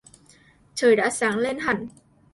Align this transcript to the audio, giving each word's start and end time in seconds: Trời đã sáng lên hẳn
Trời 0.75 0.95
đã 0.95 1.09
sáng 1.09 1.37
lên 1.37 1.59
hẳn 1.59 1.87